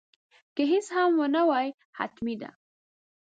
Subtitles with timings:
[0.55, 2.49] که هیڅ هم ونه وایې حتمي ده.